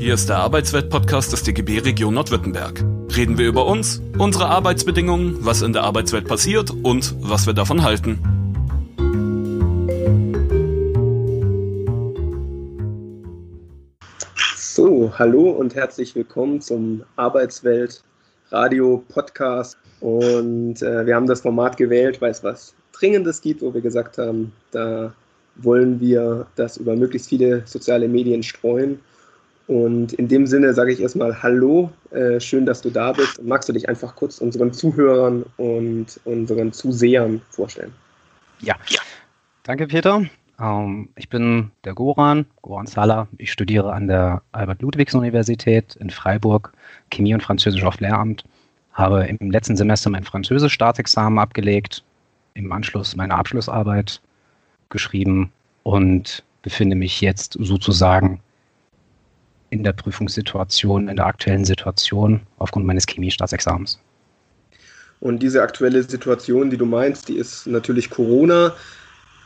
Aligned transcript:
Hier 0.00 0.14
ist 0.14 0.30
der 0.30 0.38
Arbeitswelt-Podcast 0.38 1.30
des 1.30 1.42
DGB 1.42 1.80
Region 1.80 2.14
Nordwürttemberg. 2.14 2.82
Reden 3.14 3.36
wir 3.36 3.46
über 3.46 3.66
uns, 3.66 4.00
unsere 4.16 4.46
Arbeitsbedingungen, 4.46 5.44
was 5.44 5.60
in 5.60 5.74
der 5.74 5.82
Arbeitswelt 5.82 6.26
passiert 6.26 6.70
und 6.70 7.14
was 7.20 7.46
wir 7.46 7.52
davon 7.52 7.82
halten. 7.82 8.18
So, 14.56 15.12
hallo 15.18 15.50
und 15.50 15.74
herzlich 15.74 16.14
willkommen 16.14 16.62
zum 16.62 17.02
Arbeitswelt 17.16 18.02
Radio 18.48 19.04
Podcast. 19.06 19.76
Und 20.00 20.80
äh, 20.80 21.04
wir 21.04 21.14
haben 21.14 21.26
das 21.26 21.42
Format 21.42 21.76
gewählt, 21.76 22.22
weil 22.22 22.30
es 22.30 22.42
was 22.42 22.74
Dringendes 22.92 23.42
gibt, 23.42 23.60
wo 23.60 23.74
wir 23.74 23.82
gesagt 23.82 24.16
haben, 24.16 24.54
da 24.70 25.12
wollen 25.56 26.00
wir 26.00 26.46
das 26.56 26.78
über 26.78 26.96
möglichst 26.96 27.28
viele 27.28 27.66
soziale 27.66 28.08
Medien 28.08 28.42
streuen. 28.42 29.00
Und 29.70 30.14
in 30.14 30.26
dem 30.26 30.48
Sinne 30.48 30.74
sage 30.74 30.92
ich 30.92 31.00
erstmal 31.00 31.44
Hallo, 31.44 31.92
äh, 32.10 32.40
schön, 32.40 32.66
dass 32.66 32.82
du 32.82 32.90
da 32.90 33.12
bist. 33.12 33.40
Magst 33.44 33.68
du 33.68 33.72
dich 33.72 33.88
einfach 33.88 34.16
kurz 34.16 34.38
unseren 34.38 34.72
Zuhörern 34.72 35.44
und 35.58 36.06
unseren 36.24 36.72
Zusehern 36.72 37.40
vorstellen? 37.50 37.92
Ja, 38.58 38.74
ja. 38.88 38.98
danke 39.62 39.86
Peter. 39.86 40.24
Ähm, 40.58 41.08
ich 41.14 41.28
bin 41.28 41.70
der 41.84 41.94
Goran, 41.94 42.46
Goran 42.62 42.88
Sala. 42.88 43.28
Ich 43.38 43.52
studiere 43.52 43.92
an 43.92 44.08
der 44.08 44.42
Albert-Ludwigs-Universität 44.50 45.94
in 46.00 46.10
Freiburg 46.10 46.72
Chemie 47.12 47.34
und 47.34 47.44
Französisch 47.44 47.84
auf 47.84 48.00
Lehramt. 48.00 48.42
Habe 48.94 49.24
im 49.24 49.52
letzten 49.52 49.76
Semester 49.76 50.10
mein 50.10 50.24
Französisch-Staatsexamen 50.24 51.38
abgelegt, 51.38 52.02
im 52.54 52.72
Anschluss 52.72 53.14
meine 53.14 53.36
Abschlussarbeit 53.36 54.20
geschrieben 54.88 55.52
und 55.84 56.42
befinde 56.62 56.96
mich 56.96 57.20
jetzt 57.20 57.56
sozusagen 57.60 58.40
in 59.70 59.82
der 59.82 59.92
Prüfungssituation, 59.92 61.08
in 61.08 61.16
der 61.16 61.26
aktuellen 61.26 61.64
Situation 61.64 62.40
aufgrund 62.58 62.86
meines 62.86 63.06
Chemiestaatsexamens. 63.06 63.98
Und 65.20 65.40
diese 65.42 65.62
aktuelle 65.62 66.02
Situation, 66.02 66.70
die 66.70 66.76
du 66.76 66.86
meinst, 66.86 67.28
die 67.28 67.36
ist 67.36 67.66
natürlich 67.66 68.10
Corona. 68.10 68.74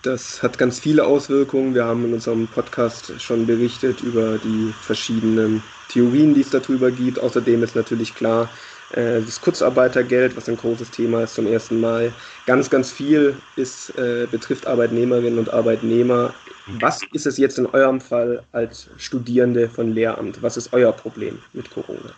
Das 0.02 0.42
hat 0.42 0.58
ganz 0.58 0.78
viele 0.78 1.04
Auswirkungen. 1.04 1.74
Wir 1.74 1.84
haben 1.84 2.04
in 2.04 2.14
unserem 2.14 2.46
Podcast 2.46 3.12
schon 3.20 3.46
berichtet 3.46 4.00
über 4.02 4.38
die 4.38 4.72
verschiedenen 4.82 5.62
Theorien, 5.88 6.34
die 6.34 6.42
es 6.42 6.50
darüber 6.50 6.90
gibt. 6.90 7.18
Außerdem 7.18 7.62
ist 7.62 7.74
natürlich 7.74 8.14
klar, 8.14 8.48
äh, 8.92 9.20
das 9.20 9.40
Kurzarbeitergeld, 9.40 10.36
was 10.36 10.48
ein 10.48 10.56
großes 10.56 10.90
Thema 10.90 11.22
ist 11.22 11.34
zum 11.34 11.46
ersten 11.46 11.80
Mal. 11.80 12.12
Ganz, 12.46 12.70
ganz 12.70 12.92
viel 12.92 13.34
ist, 13.56 13.90
äh, 13.98 14.26
betrifft 14.30 14.66
Arbeitnehmerinnen 14.66 15.38
und 15.38 15.52
Arbeitnehmer. 15.52 16.34
Was 16.66 17.02
ist 17.12 17.26
es 17.26 17.36
jetzt 17.36 17.58
in 17.58 17.66
eurem 17.66 18.00
Fall 18.00 18.42
als 18.52 18.88
Studierende 18.96 19.68
von 19.68 19.92
Lehramt? 19.92 20.42
Was 20.42 20.56
ist 20.56 20.72
euer 20.72 20.92
Problem 20.92 21.38
mit 21.52 21.70
Corona? 21.70 22.12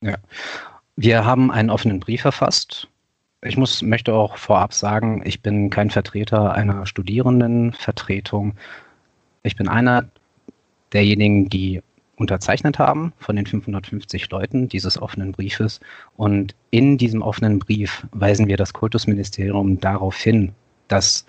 Ja. 0.00 0.16
Wir 0.96 1.24
haben 1.24 1.50
einen 1.50 1.70
offenen 1.70 2.00
Brief 2.00 2.22
verfasst. 2.22 2.88
Ich 3.42 3.56
muss, 3.56 3.82
möchte 3.82 4.14
auch 4.14 4.36
vorab 4.36 4.74
sagen, 4.74 5.22
ich 5.24 5.42
bin 5.42 5.70
kein 5.70 5.90
Vertreter 5.90 6.52
einer 6.52 6.86
Studierendenvertretung. 6.86 8.54
Ich 9.44 9.56
bin 9.56 9.68
einer 9.68 10.08
derjenigen, 10.92 11.48
die 11.48 11.82
unterzeichnet 12.16 12.78
haben 12.78 13.12
von 13.18 13.36
den 13.36 13.46
550 13.46 14.28
Leuten 14.30 14.68
dieses 14.68 15.00
offenen 15.00 15.32
Briefes. 15.32 15.80
Und 16.16 16.54
in 16.70 16.98
diesem 16.98 17.22
offenen 17.22 17.60
Brief 17.60 18.06
weisen 18.12 18.48
wir 18.48 18.56
das 18.56 18.72
Kultusministerium 18.72 19.78
darauf 19.80 20.16
hin, 20.16 20.52
dass 20.88 21.24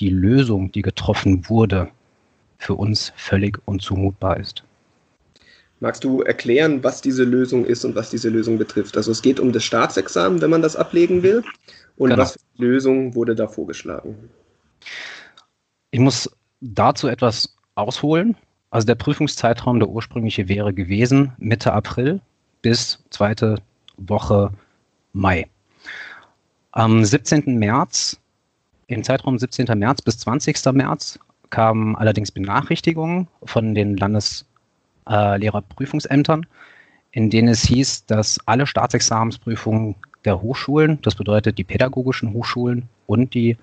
die 0.00 0.10
Lösung, 0.10 0.72
die 0.72 0.82
getroffen 0.82 1.48
wurde, 1.48 1.88
für 2.58 2.74
uns 2.74 3.12
völlig 3.16 3.58
unzumutbar 3.66 4.38
ist. 4.38 4.64
Magst 5.80 6.04
du 6.04 6.20
erklären, 6.20 6.84
was 6.84 7.00
diese 7.00 7.24
Lösung 7.24 7.64
ist 7.64 7.84
und 7.84 7.94
was 7.94 8.10
diese 8.10 8.28
Lösung 8.28 8.58
betrifft? 8.58 8.96
Also 8.98 9.12
es 9.12 9.22
geht 9.22 9.40
um 9.40 9.52
das 9.52 9.64
Staatsexamen, 9.64 10.42
wenn 10.42 10.50
man 10.50 10.60
das 10.60 10.76
ablegen 10.76 11.22
will. 11.22 11.42
Und 11.96 12.10
genau. 12.10 12.22
was 12.22 12.32
für 12.32 12.62
Lösung 12.62 13.14
wurde 13.14 13.34
da 13.34 13.46
vorgeschlagen? 13.46 14.14
Ich 15.90 16.00
muss 16.00 16.30
dazu 16.60 17.08
etwas 17.08 17.56
ausholen. 17.76 18.36
Also 18.68 18.86
der 18.86 18.94
Prüfungszeitraum, 18.94 19.80
der 19.80 19.88
ursprüngliche 19.88 20.48
wäre 20.48 20.74
gewesen 20.74 21.32
Mitte 21.38 21.72
April 21.72 22.20
bis 22.62 23.02
zweite 23.08 23.56
Woche 23.96 24.52
Mai. 25.14 25.48
Am 26.72 27.04
17. 27.04 27.58
März, 27.58 28.19
im 28.94 29.04
Zeitraum 29.04 29.38
17. 29.38 29.66
März 29.78 30.02
bis 30.02 30.18
20. 30.18 30.72
März, 30.72 31.20
kamen 31.50 31.94
allerdings 31.96 32.30
Benachrichtigungen 32.30 33.28
von 33.44 33.74
den 33.74 33.96
Landeslehrerprüfungsämtern, 33.96 36.42
äh, 36.42 36.46
in 37.12 37.30
denen 37.30 37.48
es 37.48 37.62
hieß, 37.62 38.06
dass 38.06 38.38
alle 38.46 38.66
Staatsexamensprüfungen 38.66 39.96
der 40.24 40.40
Hochschulen, 40.40 41.00
das 41.02 41.16
bedeutet 41.16 41.58
die 41.58 41.64
pädagogischen 41.64 42.32
Hochschulen 42.32 42.88
und 43.06 43.34
die 43.34 43.56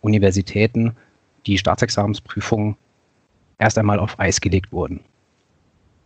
Universitäten, 0.00 0.96
die 1.46 1.58
Staatsexamensprüfungen 1.58 2.76
erst 3.58 3.78
einmal 3.78 3.98
auf 3.98 4.18
Eis 4.18 4.40
gelegt 4.40 4.72
wurden. 4.72 5.00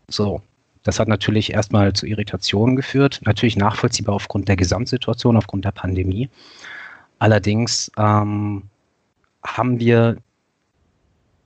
So, 0.08 0.42
das 0.82 0.98
hat 0.98 1.06
natürlich 1.08 1.52
erstmal 1.52 1.92
zu 1.92 2.06
Irritationen 2.06 2.76
geführt, 2.76 3.20
natürlich 3.24 3.56
nachvollziehbar 3.56 4.14
aufgrund 4.14 4.48
der 4.48 4.56
Gesamtsituation, 4.56 5.36
aufgrund 5.36 5.64
der 5.64 5.72
Pandemie. 5.72 6.28
Allerdings 7.20 7.92
ähm, 7.98 8.62
haben 9.44 9.78
wir 9.78 10.16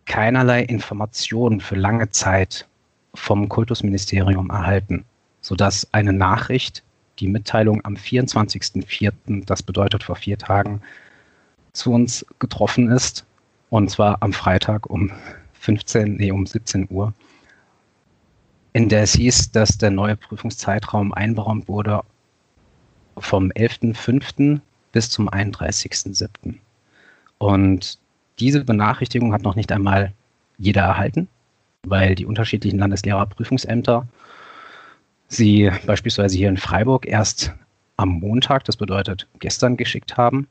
keinerlei 0.07 0.62
Informationen 0.62 1.61
für 1.61 1.75
lange 1.75 2.09
Zeit 2.11 2.69
vom 3.15 3.49
Kultusministerium 3.49 4.51
erhalten, 4.51 5.05
sodass 5.41 5.89
eine 5.93 6.13
Nachricht, 6.13 6.84
die 7.19 7.27
Mitteilung 7.27 7.84
am 7.84 7.95
24.04., 7.95 9.45
das 9.47 9.63
bedeutet 9.63 10.05
vor 10.05 10.17
vier 10.17 10.39
Tagen, 10.39 10.81
zu 11.73 11.93
uns 11.93 12.25
getroffen 12.39 12.91
ist, 12.91 13.27
und 13.69 13.91
zwar 13.91 14.23
am 14.23 14.33
Freitag 14.33 14.89
um 14.89 15.11
15, 15.55 16.17
nee, 16.17 16.31
um 16.31 16.47
17 16.47 16.87
Uhr, 16.89 17.13
in 18.75 18.89
der 18.89 19.03
es 19.03 19.15
hieß, 19.15 19.51
dass 19.51 19.77
der 19.77 19.91
neue 19.91 20.17
Prüfungszeitraum 20.17 21.13
einberaumt 21.13 21.67
wurde 21.67 22.03
vom 23.19 23.51
11.05. 23.51 24.61
bis 24.94 25.10
zum 25.10 25.28
31.07. 25.28 26.55
Und 27.38 27.99
diese 28.38 28.65
Benachrichtigung 28.65 29.32
hat 29.32 29.43
noch 29.43 29.56
nicht 29.56 29.72
einmal 29.72 30.12
jeder 30.56 30.82
erhalten, 30.82 31.28
weil 31.82 32.15
die 32.15 32.27
unterschiedlichen 32.27 32.78
Landeslehrerprüfungsämter 32.78 34.06
sie 35.27 35.71
beispielsweise 35.84 36.37
hier 36.37 36.49
in 36.49 36.56
Freiburg 36.56 37.06
erst 37.06 37.53
am 37.97 38.09
Montag, 38.21 38.65
das 38.65 38.77
bedeutet 38.77 39.27
gestern, 39.41 39.77
geschickt 39.77 40.16
haben 40.16 40.47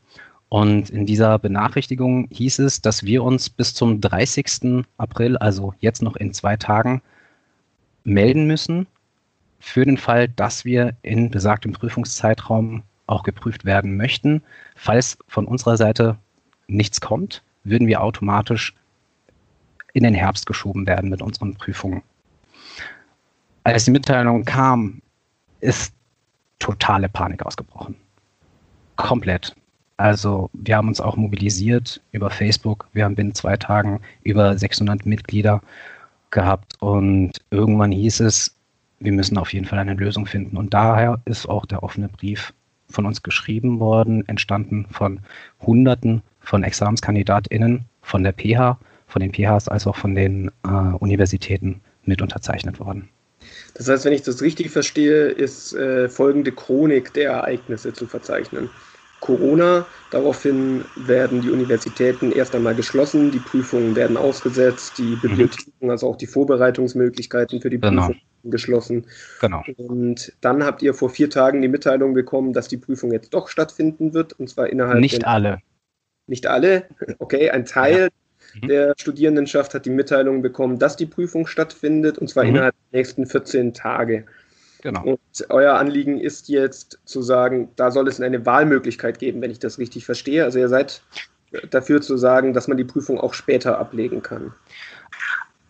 und 0.49 0.89
in 0.89 1.05
dieser 1.05 1.39
Benachrichtigung 1.39 2.27
hieß 2.29 2.59
es, 2.59 2.81
dass 2.81 3.03
wir 3.03 3.23
uns 3.23 3.49
bis 3.49 3.73
zum 3.73 4.01
30. 4.01 4.85
April, 4.97 5.37
also 5.37 5.73
jetzt 5.79 6.01
noch 6.01 6.17
in 6.17 6.33
zwei 6.33 6.57
Tagen, 6.57 7.01
melden 8.03 8.45
müssen 8.45 8.87
für 9.59 9.85
den 9.85 9.97
Fall, 9.97 10.27
dass 10.27 10.65
wir 10.65 10.97
in 11.01 11.31
besagtem 11.31 11.71
Prüfungszeitraum 11.71 12.83
auch 13.13 13.23
geprüft 13.23 13.63
werden 13.65 13.95
möchten. 13.95 14.41
Falls 14.75 15.17
von 15.27 15.45
unserer 15.45 15.77
Seite 15.77 16.17
nichts 16.67 16.99
kommt, 16.99 17.43
würden 17.63 17.87
wir 17.87 18.01
automatisch 18.01 18.73
in 19.93 20.03
den 20.03 20.15
Herbst 20.15 20.45
geschoben 20.45 20.87
werden 20.87 21.09
mit 21.09 21.21
unseren 21.21 21.55
Prüfungen. 21.55 22.01
Als 23.63 23.85
die 23.85 23.91
Mitteilung 23.91 24.43
kam, 24.43 25.01
ist 25.61 25.93
totale 26.59 27.07
Panik 27.07 27.45
ausgebrochen. 27.45 27.95
Komplett. 28.95 29.55
Also 29.97 30.49
wir 30.53 30.75
haben 30.75 30.87
uns 30.87 30.99
auch 30.99 31.15
mobilisiert 31.15 32.01
über 32.11 32.29
Facebook. 32.29 32.87
Wir 32.93 33.05
haben 33.05 33.15
binnen 33.15 33.35
zwei 33.35 33.55
Tagen 33.55 34.01
über 34.23 34.57
600 34.57 35.05
Mitglieder 35.05 35.61
gehabt 36.31 36.81
und 36.81 37.31
irgendwann 37.51 37.91
hieß 37.91 38.21
es, 38.21 38.55
wir 38.99 39.11
müssen 39.11 39.37
auf 39.37 39.53
jeden 39.53 39.65
Fall 39.65 39.79
eine 39.79 39.93
Lösung 39.93 40.25
finden. 40.25 40.57
Und 40.57 40.73
daher 40.73 41.21
ist 41.25 41.47
auch 41.47 41.65
der 41.65 41.83
offene 41.83 42.09
Brief 42.09 42.53
von 42.89 43.05
uns 43.05 43.23
geschrieben 43.23 43.79
worden, 43.79 44.27
entstanden 44.27 44.85
von 44.91 45.19
Hunderten 45.61 46.21
von 46.39 46.63
ExamenskandidatInnen 46.63 47.85
von 48.01 48.23
der 48.23 48.33
PH, 48.33 48.77
von 49.07 49.21
den 49.21 49.33
PHs 49.33 49.67
als 49.67 49.87
auch 49.87 49.95
von 49.95 50.15
den 50.15 50.51
äh, 50.65 50.69
Universitäten 50.99 51.81
mit 52.03 52.21
unterzeichnet 52.21 52.79
worden. 52.79 53.09
Das 53.75 53.89
heißt, 53.89 54.05
wenn 54.05 54.13
ich 54.13 54.21
das 54.21 54.41
richtig 54.41 54.69
verstehe, 54.69 55.27
ist 55.27 55.73
äh, 55.73 56.09
folgende 56.09 56.51
Chronik 56.51 57.13
der 57.13 57.31
Ereignisse 57.31 57.93
zu 57.93 58.07
verzeichnen. 58.07 58.69
Corona. 59.19 59.85
Daraufhin 60.11 60.83
werden 60.95 61.41
die 61.41 61.49
Universitäten 61.49 62.33
erst 62.33 62.53
einmal 62.55 62.75
geschlossen, 62.75 63.31
die 63.31 63.39
Prüfungen 63.39 63.95
werden 63.95 64.17
ausgesetzt, 64.17 64.97
die 64.97 65.15
mhm. 65.15 65.21
Bibliotheken, 65.21 65.89
also 65.89 66.09
auch 66.09 66.17
die 66.17 66.27
Vorbereitungsmöglichkeiten 66.27 67.61
für 67.61 67.69
die 67.69 67.79
genau. 67.79 68.11
Geschlossen. 68.43 69.07
Genau. 69.39 69.63
Und 69.77 70.33
dann 70.41 70.63
habt 70.63 70.81
ihr 70.81 70.93
vor 70.93 71.09
vier 71.09 71.29
Tagen 71.29 71.61
die 71.61 71.67
Mitteilung 71.67 72.13
bekommen, 72.13 72.53
dass 72.53 72.67
die 72.67 72.77
Prüfung 72.77 73.11
jetzt 73.11 73.33
doch 73.33 73.47
stattfinden 73.47 74.13
wird, 74.13 74.33
und 74.33 74.49
zwar 74.49 74.67
innerhalb. 74.67 74.99
Nicht 74.99 75.25
alle. 75.25 75.59
Nicht 76.27 76.47
alle, 76.47 76.85
okay, 77.19 77.49
ein 77.49 77.65
Teil 77.65 78.09
ja. 78.53 78.61
Mhm. 78.61 78.67
der 78.67 78.93
Studierendenschaft 78.97 79.73
hat 79.73 79.85
die 79.85 79.89
Mitteilung 79.89 80.41
bekommen, 80.41 80.79
dass 80.79 80.95
die 80.95 81.05
Prüfung 81.05 81.47
stattfindet, 81.47 82.17
und 82.17 82.29
zwar 82.29 82.43
mhm. 82.43 82.49
innerhalb 82.51 82.75
nächsten 82.91 83.25
14 83.25 83.73
Tage. 83.73 84.25
Genau. 84.81 85.03
Und 85.03 85.19
euer 85.49 85.75
Anliegen 85.75 86.19
ist 86.19 86.49
jetzt 86.49 86.99
zu 87.05 87.21
sagen, 87.21 87.69
da 87.77 87.89
soll 87.89 88.07
es 88.09 88.19
eine 88.19 88.45
Wahlmöglichkeit 88.45 89.17
geben, 89.17 89.41
wenn 89.41 89.51
ich 89.51 89.59
das 89.59 89.79
richtig 89.79 90.05
verstehe. 90.05 90.43
Also 90.43 90.59
ihr 90.59 90.67
seid 90.67 91.01
dafür 91.69 92.01
zu 92.01 92.17
sagen, 92.17 92.53
dass 92.53 92.67
man 92.67 92.77
die 92.77 92.83
Prüfung 92.83 93.19
auch 93.19 93.33
später 93.33 93.79
ablegen 93.79 94.21
kann. 94.21 94.53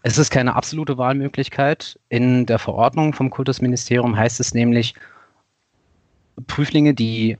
Es 0.05 0.17
ist 0.17 0.31
keine 0.31 0.55
absolute 0.55 0.97
Wahlmöglichkeit. 0.97 1.97
In 2.09 2.45
der 2.45 2.59
Verordnung 2.59 3.13
vom 3.13 3.29
Kultusministerium 3.29 4.17
heißt 4.17 4.41
es 4.41 4.53
nämlich, 4.53 4.95
Prüflinge, 6.45 6.93
die 6.93 7.37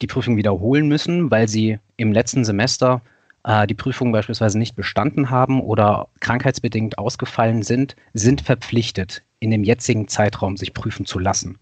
die 0.00 0.06
Prüfung 0.06 0.38
wiederholen 0.38 0.88
müssen, 0.88 1.30
weil 1.30 1.46
sie 1.46 1.78
im 1.98 2.12
letzten 2.12 2.46
Semester 2.46 3.02
äh, 3.44 3.66
die 3.66 3.74
Prüfung 3.74 4.12
beispielsweise 4.12 4.58
nicht 4.58 4.76
bestanden 4.76 5.28
haben 5.28 5.60
oder 5.60 6.08
krankheitsbedingt 6.20 6.96
ausgefallen 6.96 7.62
sind, 7.62 7.96
sind 8.14 8.40
verpflichtet, 8.40 9.22
in 9.40 9.50
dem 9.50 9.62
jetzigen 9.62 10.08
Zeitraum 10.08 10.56
sich 10.56 10.72
prüfen 10.72 11.04
zu 11.04 11.18
lassen. 11.18 11.58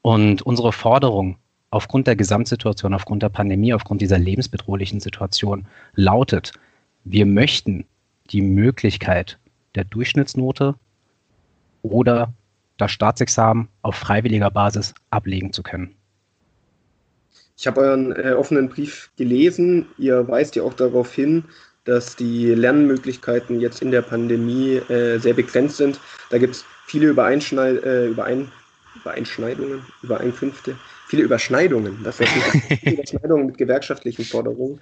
Und 0.00 0.40
unsere 0.40 0.72
Forderung 0.72 1.36
aufgrund 1.70 2.06
der 2.06 2.16
Gesamtsituation, 2.16 2.94
aufgrund 2.94 3.22
der 3.22 3.28
Pandemie, 3.28 3.74
aufgrund 3.74 4.00
dieser 4.00 4.18
lebensbedrohlichen 4.18 5.00
Situation 5.00 5.66
lautet, 5.94 6.52
wir 7.04 7.26
möchten 7.26 7.84
die 8.30 8.40
Möglichkeit 8.40 9.38
der 9.74 9.84
Durchschnittsnote 9.84 10.74
oder 11.82 12.32
das 12.76 12.90
Staatsexamen 12.90 13.68
auf 13.82 13.94
freiwilliger 13.96 14.50
Basis 14.50 14.94
ablegen 15.10 15.52
zu 15.52 15.62
können. 15.62 15.94
Ich 17.56 17.66
habe 17.66 17.80
euren 17.80 18.12
äh, 18.12 18.32
offenen 18.32 18.68
Brief 18.68 19.10
gelesen. 19.16 19.86
Ihr 19.98 20.26
weist 20.26 20.56
ja 20.56 20.64
auch 20.64 20.74
darauf 20.74 21.12
hin, 21.14 21.44
dass 21.84 22.16
die 22.16 22.46
Lernmöglichkeiten 22.46 23.60
jetzt 23.60 23.80
in 23.80 23.90
der 23.90 24.02
Pandemie 24.02 24.76
äh, 24.88 25.18
sehr 25.18 25.34
begrenzt 25.34 25.76
sind. 25.76 26.00
Da 26.30 26.38
gibt 26.38 26.56
es 26.56 26.64
viele 26.86 27.08
Übereinschneid 27.08 27.82
äh, 27.84 28.06
Überein 28.08 28.50
Übereinschneidungen, 28.96 29.84
Übereinkünfte, 30.02 30.76
viele 31.08 31.24
Überschneidungen. 31.24 32.02
Das 32.04 32.20
heißt, 32.20 32.30
viele 32.80 32.92
Überschneidungen 32.94 33.46
mit 33.46 33.58
gewerkschaftlichen 33.58 34.24
Forderungen. 34.24 34.80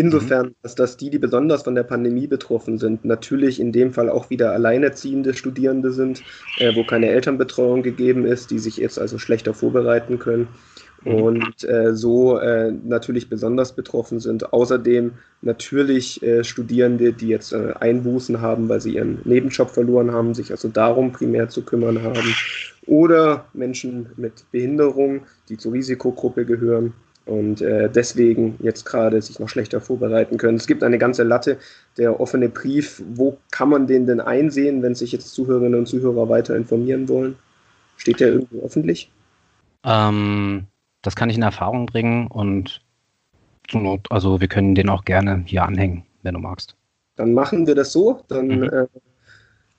Insofern, 0.00 0.46
mhm. 0.46 0.54
dass 0.62 0.74
das 0.74 0.96
die, 0.96 1.10
die 1.10 1.18
besonders 1.18 1.64
von 1.64 1.74
der 1.74 1.82
Pandemie 1.82 2.26
betroffen 2.26 2.78
sind, 2.78 3.04
natürlich 3.04 3.60
in 3.60 3.70
dem 3.70 3.92
Fall 3.92 4.08
auch 4.08 4.30
wieder 4.30 4.52
alleinerziehende 4.52 5.34
Studierende 5.34 5.92
sind, 5.92 6.22
äh, 6.58 6.74
wo 6.74 6.84
keine 6.84 7.10
Elternbetreuung 7.10 7.82
gegeben 7.82 8.24
ist, 8.24 8.50
die 8.50 8.58
sich 8.58 8.78
jetzt 8.78 8.98
also 8.98 9.18
schlechter 9.18 9.52
vorbereiten 9.52 10.18
können. 10.18 10.48
Mhm. 11.04 11.14
und 11.14 11.64
äh, 11.64 11.94
so 11.94 12.38
äh, 12.38 12.72
natürlich 12.72 13.28
besonders 13.30 13.74
betroffen 13.74 14.20
sind. 14.20 14.52
Außerdem 14.52 15.12
natürlich 15.40 16.22
äh, 16.22 16.44
Studierende, 16.44 17.12
die 17.12 17.28
jetzt 17.28 17.52
äh, 17.52 17.72
Einbußen 17.78 18.40
haben, 18.40 18.68
weil 18.68 18.80
sie 18.80 18.96
ihren 18.96 19.18
Nebenjob 19.24 19.70
verloren 19.70 20.12
haben, 20.12 20.34
sich 20.34 20.50
also 20.50 20.68
darum 20.68 21.12
primär 21.12 21.48
zu 21.48 21.62
kümmern 21.62 22.02
haben. 22.02 22.34
Oder 22.86 23.46
Menschen 23.54 24.10
mit 24.16 24.44
Behinderung, 24.52 25.22
die 25.48 25.56
zur 25.56 25.72
Risikogruppe 25.72 26.44
gehören 26.44 26.92
und 27.30 27.62
äh, 27.62 27.88
deswegen 27.88 28.56
jetzt 28.58 28.84
gerade 28.84 29.22
sich 29.22 29.38
noch 29.38 29.48
schlechter 29.48 29.80
vorbereiten 29.80 30.36
können. 30.36 30.56
Es 30.56 30.66
gibt 30.66 30.82
eine 30.82 30.98
ganze 30.98 31.22
Latte. 31.22 31.58
Der 31.96 32.18
offene 32.18 32.48
Brief, 32.48 33.02
wo 33.14 33.38
kann 33.50 33.68
man 33.68 33.86
den 33.86 34.06
denn 34.06 34.20
einsehen, 34.20 34.82
wenn 34.82 34.94
sich 34.94 35.12
jetzt 35.12 35.32
Zuhörerinnen 35.32 35.78
und 35.78 35.86
Zuhörer 35.86 36.28
weiter 36.28 36.56
informieren 36.56 37.08
wollen? 37.08 37.36
Steht 37.96 38.18
der 38.18 38.32
irgendwo 38.32 38.64
öffentlich? 38.64 39.10
Ähm, 39.84 40.66
das 41.02 41.14
kann 41.14 41.30
ich 41.30 41.36
in 41.36 41.42
Erfahrung 41.42 41.86
bringen 41.86 42.26
und 42.26 42.82
zur 43.68 43.80
Not, 43.80 44.06
also 44.10 44.40
wir 44.40 44.48
können 44.48 44.74
den 44.74 44.88
auch 44.88 45.04
gerne 45.04 45.44
hier 45.46 45.64
anhängen, 45.64 46.04
wenn 46.22 46.34
du 46.34 46.40
magst. 46.40 46.76
Dann 47.16 47.32
machen 47.32 47.66
wir 47.66 47.74
das 47.74 47.92
so. 47.92 48.22
Dann, 48.28 48.46
mhm. 48.46 48.62
äh, 48.64 48.86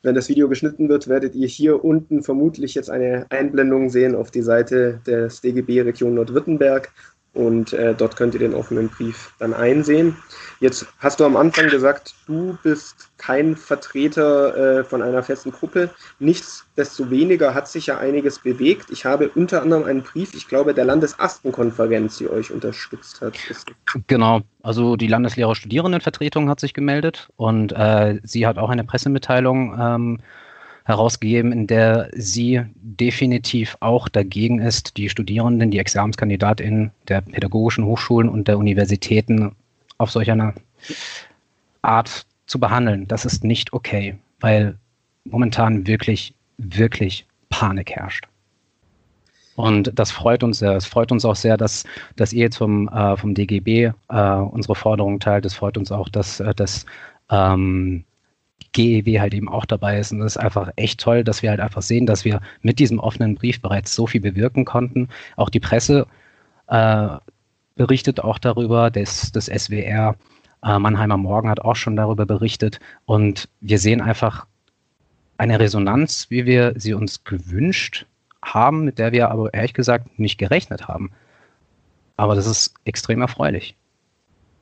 wenn 0.03 0.15
das 0.15 0.29
Video 0.29 0.49
geschnitten 0.49 0.89
wird, 0.89 1.07
werdet 1.07 1.35
ihr 1.35 1.47
hier 1.47 1.83
unten 1.83 2.23
vermutlich 2.23 2.73
jetzt 2.73 2.89
eine 2.89 3.25
Einblendung 3.29 3.89
sehen 3.89 4.15
auf 4.15 4.31
die 4.31 4.41
Seite 4.41 5.01
des 5.05 5.41
DGB 5.41 5.81
Region 5.81 6.15
Nordwürttemberg 6.15 6.91
und 7.33 7.71
äh, 7.71 7.95
dort 7.95 8.17
könnt 8.17 8.33
ihr 8.33 8.39
den 8.41 8.53
offenen 8.53 8.89
Brief 8.89 9.33
dann 9.39 9.53
einsehen. 9.53 10.17
Jetzt 10.59 10.85
hast 10.99 11.19
du 11.19 11.25
am 11.25 11.37
Anfang 11.37 11.69
gesagt, 11.69 12.13
du 12.27 12.57
bist 12.61 13.09
kein 13.17 13.55
Vertreter 13.55 14.79
äh, 14.79 14.83
von 14.83 15.01
einer 15.01 15.23
festen 15.23 15.51
Gruppe. 15.51 15.89
Nichtsdestoweniger 16.19 17.53
hat 17.53 17.69
sich 17.69 17.87
ja 17.87 17.97
einiges 17.97 18.39
bewegt. 18.39 18.91
Ich 18.91 19.05
habe 19.05 19.29
unter 19.29 19.61
anderem 19.61 19.85
einen 19.85 20.03
Brief, 20.03 20.33
ich 20.33 20.47
glaube, 20.47 20.73
der 20.73 20.85
Landesastenkonferenz, 20.85 22.17
die 22.17 22.29
euch 22.29 22.51
unterstützt 22.51 23.21
hat. 23.21 23.33
Genau, 24.07 24.41
also 24.61 24.97
die 24.97 25.07
Landeslehrer 25.07 25.55
Studierendenvertretung 25.55 26.49
hat 26.49 26.59
sich 26.59 26.73
gemeldet 26.73 27.29
und 27.37 27.71
äh, 27.71 28.19
sie 28.23 28.45
hat 28.45 28.57
auch 28.57 28.69
eine 28.69 28.83
Pressemitteilung 28.83 29.79
ähm, 29.79 30.19
herausgegeben, 30.85 31.51
in 31.51 31.67
der 31.67 32.09
sie 32.13 32.61
definitiv 32.75 33.77
auch 33.79 34.09
dagegen 34.09 34.59
ist, 34.59 34.97
die 34.97 35.09
Studierenden, 35.09 35.71
die 35.71 35.79
ExamenskandidatInnen 35.79 36.91
der 37.07 37.21
pädagogischen 37.21 37.85
Hochschulen 37.85 38.29
und 38.29 38.47
der 38.47 38.57
Universitäten 38.57 39.55
auf 39.97 40.11
solch 40.11 40.31
eine 40.31 40.53
Art 41.81 42.25
zu 42.47 42.59
behandeln. 42.59 43.07
Das 43.07 43.25
ist 43.25 43.43
nicht 43.43 43.73
okay, 43.73 44.17
weil 44.39 44.77
momentan 45.25 45.85
wirklich, 45.87 46.33
wirklich 46.57 47.25
Panik 47.49 47.91
herrscht. 47.91 48.27
Und 49.55 49.91
das 49.93 50.11
freut 50.11 50.43
uns 50.43 50.59
sehr. 50.59 50.75
Es 50.75 50.85
freut 50.85 51.11
uns 51.11 51.25
auch 51.25 51.35
sehr, 51.35 51.57
dass, 51.57 51.83
dass 52.15 52.33
ihr 52.33 52.45
jetzt 52.45 52.57
vom, 52.57 52.87
äh, 52.87 53.15
vom 53.17 53.35
DGB 53.35 53.91
äh, 54.09 54.33
unsere 54.33 54.75
Forderungen 54.75 55.19
teilt. 55.19 55.45
Es 55.45 55.53
freut 55.53 55.77
uns 55.77 55.91
auch, 55.91 56.09
dass, 56.09 56.39
äh, 56.39 56.55
dass 56.55 56.85
ähm, 57.29 58.03
GEW 58.73 59.19
halt 59.19 59.33
eben 59.33 59.49
auch 59.49 59.65
dabei 59.65 59.99
ist. 59.99 60.11
Und 60.11 60.19
das 60.19 60.35
ist 60.35 60.41
einfach 60.41 60.71
echt 60.75 60.99
toll, 60.99 61.23
dass 61.23 61.41
wir 61.41 61.49
halt 61.49 61.59
einfach 61.59 61.81
sehen, 61.81 62.05
dass 62.05 62.25
wir 62.25 62.41
mit 62.61 62.79
diesem 62.79 62.99
offenen 62.99 63.35
Brief 63.35 63.61
bereits 63.61 63.95
so 63.95 64.07
viel 64.07 64.21
bewirken 64.21 64.65
konnten. 64.65 65.09
Auch 65.35 65.49
die 65.49 65.59
Presse 65.59 66.07
äh, 66.67 67.07
berichtet 67.75 68.19
auch 68.19 68.39
darüber, 68.39 68.91
das, 68.91 69.31
das 69.31 69.45
SWR 69.45 70.15
äh, 70.63 70.79
Mannheimer 70.79 71.17
Morgen 71.17 71.49
hat 71.49 71.61
auch 71.61 71.75
schon 71.75 71.95
darüber 71.95 72.25
berichtet. 72.25 72.79
Und 73.05 73.49
wir 73.59 73.79
sehen 73.79 74.01
einfach 74.01 74.45
eine 75.37 75.59
Resonanz, 75.59 76.27
wie 76.29 76.45
wir 76.45 76.73
sie 76.75 76.93
uns 76.93 77.23
gewünscht 77.23 78.05
haben, 78.43 78.85
mit 78.85 78.99
der 78.99 79.11
wir 79.11 79.29
aber 79.31 79.53
ehrlich 79.53 79.73
gesagt 79.73 80.19
nicht 80.19 80.37
gerechnet 80.37 80.87
haben. 80.87 81.11
Aber 82.17 82.35
das 82.35 82.45
ist 82.45 82.75
extrem 82.85 83.21
erfreulich 83.21 83.75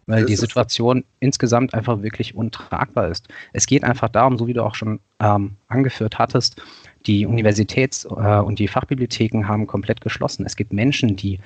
weil 0.10 0.26
die 0.26 0.36
Situation 0.36 1.04
insgesamt 1.20 1.76
einfach 1.76 2.02
wirklich 2.02 2.34
untragbar 2.34 3.10
ist. 3.10 3.28
Es 3.54 3.68
geht 3.68 3.84
einfach 3.84 4.10
darum, 4.10 4.40
so 4.40 4.48
wie 4.48 4.54
du 4.54 4.64
auch 4.64 4.74
schon 4.74 5.00
ähm, 5.20 5.56
angeführt 5.68 6.18
hattest, 6.18 6.60
die 7.06 7.28
Universitäts- 7.28 8.06
äh, 8.06 8.42
und 8.42 8.58
die 8.58 8.68
Fachbibliotheken 8.68 9.48
haben 9.48 9.68
komplett 9.68 10.02
geschlossen. 10.02 10.46
Es 10.48 10.56
gibt 10.56 10.74
Menschen, 10.74 11.16
die 11.16 11.40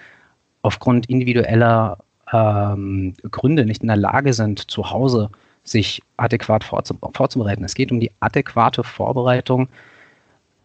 aufgrund 0.61 1.09
individueller 1.09 1.97
ähm, 2.31 3.15
Gründe 3.29 3.65
nicht 3.65 3.81
in 3.81 3.89
der 3.89 3.97
Lage 3.97 4.33
sind, 4.33 4.71
zu 4.71 4.89
Hause 4.89 5.29
sich 5.65 6.01
adäquat 6.15 6.63
vorzubereiten. 6.63 7.65
Es 7.65 7.75
geht 7.75 7.91
um 7.91 7.99
die 7.99 8.11
adäquate 8.21 8.85
Vorbereitung 8.85 9.67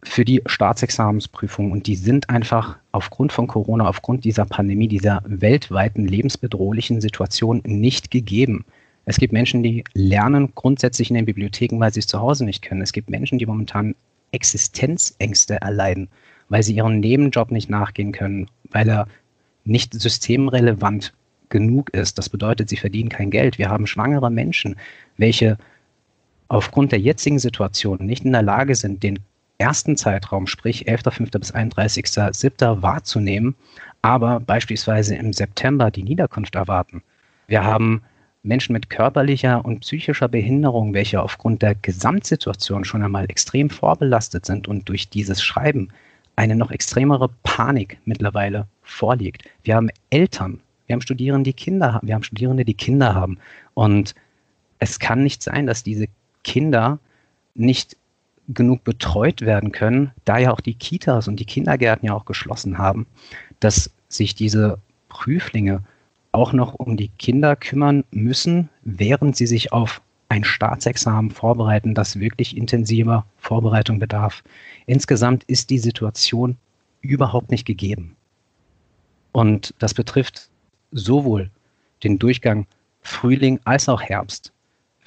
für 0.03 0.25
die 0.25 0.43
Staatsexamensprüfung 0.47 1.73
und 1.73 1.87
die 1.87 1.97
sind 1.97 2.31
einfach 2.31 2.77
aufgrund 2.93 3.33
von 3.33 3.47
Corona, 3.47 3.89
aufgrund 3.89 4.25
dieser 4.25 4.45
Pandemie, 4.45 4.89
dieser 4.89 5.23
weltweiten 5.27 6.07
lebensbedrohlichen 6.07 7.01
Situation 7.01 7.61
nicht 7.65 8.11
gegeben. 8.11 8.65
Es 9.07 9.17
gibt 9.17 9.33
Menschen, 9.33 9.63
die 9.63 9.85
lernen 9.95 10.53
grundsätzlich 10.55 11.11
in 11.11 11.17
den 11.17 11.25
Bibliotheken, 11.25 11.81
weil 11.81 11.93
sie 11.93 12.01
es 12.01 12.07
zu 12.07 12.21
Hause 12.21 12.45
nicht 12.45 12.63
können. 12.63 12.83
Es 12.83 12.93
gibt 12.93 13.11
Menschen, 13.11 13.39
die 13.39 13.47
momentan 13.47 13.95
Existenzängste 14.33 15.61
erleiden, 15.61 16.09
weil 16.49 16.63
sie 16.63 16.75
ihren 16.75 17.01
Nebenjob 17.01 17.51
nicht 17.51 17.71
nachgehen 17.71 18.13
können, 18.13 18.49
weil 18.71 18.89
er 18.89 19.09
nicht 19.65 19.95
systemrelevant 19.95 21.15
genug 21.49 21.91
ist. 21.91 22.19
Das 22.19 22.29
bedeutet, 22.29 22.69
sie 22.69 22.77
verdienen 22.77 23.09
kein 23.09 23.31
Geld. 23.31 23.59
Wir 23.59 23.69
haben 23.71 23.87
schwangere 23.87 24.31
Menschen, 24.31 24.77
welche 25.17 25.57
aufgrund 26.49 26.93
der 26.93 27.01
jetzigen 27.01 27.39
Situation 27.39 27.99
nicht 28.01 28.25
in 28.25 28.33
der 28.33 28.43
Lage 28.43 28.75
sind, 28.75 29.03
den 29.03 29.19
ersten 29.59 29.97
Zeitraum, 29.97 30.47
sprich 30.47 30.89
11.05. 30.89 31.39
bis 31.39 31.55
31.07. 31.55 32.83
wahrzunehmen, 32.83 33.55
aber 34.03 34.41
beispielsweise 34.41 35.17
im 35.17 35.33
September 35.33 35.91
die 35.91 36.05
Niederkunft 36.05 36.55
erwarten. 36.55 37.03
Wir 37.49 37.65
haben 37.65 38.03
Menschen 38.43 38.73
mit 38.73 38.89
körperlicher 38.89 39.65
und 39.65 39.81
psychischer 39.81 40.29
Behinderung, 40.29 40.95
welche 40.95 41.21
aufgrund 41.21 41.63
der 41.63 41.75
Gesamtsituation 41.75 42.85
schon 42.85 43.03
einmal 43.03 43.29
extrem 43.29 43.69
vorbelastet 43.69 44.47
sind 44.47 44.69
und 44.69 44.89
durch 44.89 45.09
dieses 45.09 45.43
Schreiben 45.43 45.89
eine 46.37 46.55
noch 46.55 46.71
extremere 46.71 47.29
Panik 47.43 47.99
mittlerweile 48.05 48.67
vorliegt. 48.83 49.43
Wir 49.65 49.75
haben 49.75 49.91
Eltern, 50.11 50.61
wir 50.87 50.95
haben 50.95 51.01
Studierende, 51.01 51.51
die 51.51 51.57
Kinder 51.57 51.95
haben, 51.95 52.07
wir 52.07 52.15
haben 52.15 52.23
Studierende, 52.23 52.65
die 52.65 52.75
Kinder 52.75 53.15
haben. 53.15 53.39
Und 53.75 54.15
es 54.79 55.01
kann 55.01 55.25
nicht 55.25 55.43
sein, 55.43 55.67
dass 55.67 55.83
diese 55.83 56.07
Kinder 56.45 57.01
nicht 57.55 57.97
genug 58.49 58.85
betreut 58.85 59.43
werden 59.43 59.73
können, 59.73 60.13
da 60.25 60.39
ja 60.39 60.53
auch 60.53 60.61
die 60.61 60.75
Kitas 60.75 61.29
und 61.29 61.37
die 61.39 61.45
Kindergärten 61.45 62.07
ja 62.07 62.15
auch 62.15 62.25
geschlossen 62.25 62.79
haben, 62.79 63.07
dass 63.61 63.91
sich 64.09 64.35
diese 64.35 64.79
Prüflinge 65.09 65.83
auch 66.33 66.53
noch 66.53 66.75
um 66.75 66.97
die 66.97 67.09
Kinder 67.09 67.57
kümmern 67.57 68.05
müssen, 68.11 68.69
während 68.83 69.37
sie 69.37 69.47
sich 69.47 69.73
auf 69.73 70.01
ein 70.29 70.45
Staatsexamen 70.45 71.31
vorbereiten, 71.31 71.95
das 71.95 72.21
wirklich 72.21 72.57
intensiver 72.57 73.25
Vorbereitung 73.39 73.99
bedarf. 73.99 74.43
Insgesamt 74.87 75.45
ist 75.45 75.71
die 75.71 75.79
Situation 75.79 76.57
überhaupt 77.01 77.51
nicht 77.51 77.67
gegeben. 77.67 78.17
Und 79.33 79.75
das 79.79 79.95
betrifft 79.95 80.51
sowohl 80.91 81.51
den 82.05 82.19
Durchgang 82.19 82.67
Frühling 83.03 83.61
als 83.65 83.89
auch 83.89 84.03
Herbst. 84.03 84.53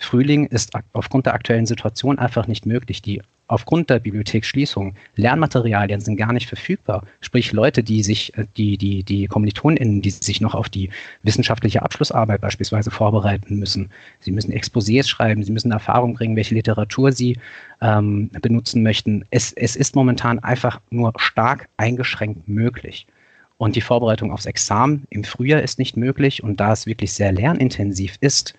Frühling 0.04 0.48
ist 0.48 0.72
aufgrund 0.94 1.28
der 1.28 1.34
aktuellen 1.34 1.66
Situation 1.66 2.20
einfach 2.20 2.48
nicht 2.48 2.66
möglich. 2.66 3.02
Die 3.02 3.22
aufgrund 3.48 3.90
der 3.90 4.00
Bibliotheksschließung 4.00 4.96
Lernmaterialien 5.16 6.00
sind 6.00 6.16
gar 6.16 6.34
nicht 6.34 6.48
verfügbar. 6.48 7.04
Sprich, 7.20 7.52
Leute, 7.52 7.84
die 7.84 8.02
sich, 8.02 8.36
äh, 8.38 8.46
die, 8.58 8.78
die, 8.78 9.04
die 9.04 9.28
KommilitonInnen, 9.28 10.02
die 10.02 10.10
sich 10.10 10.42
noch 10.42 10.56
auf 10.56 10.70
die 10.70 10.90
wissenschaftliche 11.24 11.82
Abschlussarbeit 11.82 12.42
beispielsweise 12.42 12.92
vorbereiten 12.92 13.60
müssen. 13.60 13.90
Sie 14.22 14.32
müssen 14.32 14.54
Exposés 14.54 15.08
schreiben, 15.08 15.44
sie 15.44 15.52
müssen 15.52 15.72
Erfahrung 15.72 16.16
bringen, 16.16 16.36
welche 16.36 16.56
Literatur 16.56 17.12
sie 17.12 17.38
ähm, 17.82 18.30
benutzen 18.42 18.84
möchten. 18.84 19.26
Es, 19.32 19.52
es 19.54 19.76
ist 19.76 19.96
momentan 19.96 20.40
einfach 20.40 20.80
nur 20.90 21.14
stark 21.18 21.68
eingeschränkt 21.78 22.48
möglich. 22.48 23.06
Und 23.58 23.76
die 23.76 23.82
Vorbereitung 23.82 24.32
aufs 24.32 24.48
Examen 24.48 25.04
im 25.12 25.24
Frühjahr 25.24 25.62
ist 25.62 25.78
nicht 25.78 25.96
möglich. 25.96 26.42
Und 26.42 26.60
da 26.60 26.72
es 26.72 26.88
wirklich 26.88 27.14
sehr 27.14 27.32
lernintensiv 27.32 28.16
ist, 28.22 28.56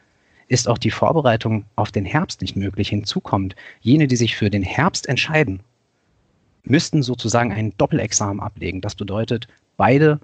ist 0.48 0.68
auch 0.68 0.78
die 0.78 0.90
Vorbereitung 0.90 1.64
auf 1.76 1.92
den 1.92 2.04
Herbst 2.04 2.40
nicht 2.40 2.56
möglich. 2.56 2.88
Hinzu 2.88 3.20
kommt, 3.20 3.56
jene, 3.80 4.06
die 4.06 4.16
sich 4.16 4.36
für 4.36 4.50
den 4.50 4.62
Herbst 4.62 5.08
entscheiden, 5.08 5.60
müssten 6.64 7.02
sozusagen 7.02 7.52
ein 7.52 7.76
Doppelexamen 7.76 8.40
ablegen. 8.40 8.80
Das 8.80 8.94
bedeutet, 8.94 9.48
beide 9.76 10.20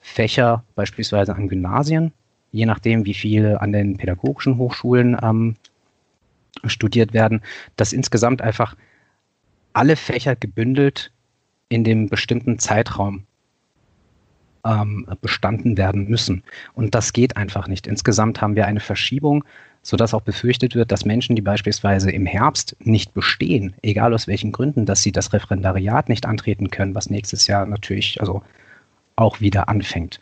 Fächer 0.00 0.64
beispielsweise 0.74 1.34
an 1.34 1.48
Gymnasien, 1.48 2.12
je 2.50 2.66
nachdem, 2.66 3.04
wie 3.04 3.14
viele 3.14 3.60
an 3.60 3.72
den 3.72 3.96
pädagogischen 3.96 4.58
Hochschulen 4.58 5.16
ähm, 5.22 5.56
studiert 6.64 7.12
werden, 7.12 7.40
dass 7.76 7.92
insgesamt 7.92 8.42
einfach 8.42 8.76
alle 9.72 9.96
Fächer 9.96 10.36
gebündelt 10.36 11.12
in 11.68 11.84
dem 11.84 12.08
bestimmten 12.08 12.58
Zeitraum 12.58 13.24
ähm, 14.64 15.06
bestanden 15.20 15.76
werden 15.76 16.08
müssen. 16.08 16.42
Und 16.74 16.94
das 16.94 17.12
geht 17.12 17.36
einfach 17.36 17.68
nicht. 17.68 17.86
Insgesamt 17.86 18.40
haben 18.40 18.56
wir 18.56 18.66
eine 18.66 18.80
Verschiebung 18.80 19.44
sodass 19.82 20.14
auch 20.14 20.22
befürchtet 20.22 20.74
wird, 20.74 20.92
dass 20.92 21.04
Menschen, 21.04 21.34
die 21.34 21.42
beispielsweise 21.42 22.10
im 22.10 22.24
Herbst 22.24 22.76
nicht 22.80 23.12
bestehen, 23.14 23.74
egal 23.82 24.14
aus 24.14 24.28
welchen 24.28 24.52
Gründen, 24.52 24.86
dass 24.86 25.02
sie 25.02 25.12
das 25.12 25.32
Referendariat 25.32 26.08
nicht 26.08 26.24
antreten 26.24 26.70
können, 26.70 26.94
was 26.94 27.10
nächstes 27.10 27.48
Jahr 27.48 27.66
natürlich 27.66 28.20
also 28.20 28.42
auch 29.16 29.40
wieder 29.40 29.68
anfängt. 29.68 30.20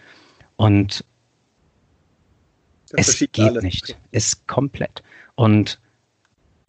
Und 0.56 1.04
das 2.90 3.08
es 3.08 3.18
geht 3.18 3.38
alles. 3.38 3.62
nicht. 3.62 3.98
Es 4.10 4.46
komplett. 4.46 5.02
Und 5.34 5.78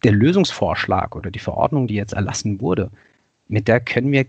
der 0.04 0.12
Lösungsvorschlag 0.12 1.16
oder 1.16 1.30
die 1.30 1.38
Verordnung, 1.38 1.86
die 1.86 1.94
jetzt 1.94 2.12
erlassen 2.12 2.60
wurde, 2.60 2.90
mit 3.48 3.68
der 3.68 3.80
können 3.80 4.12
wir 4.12 4.26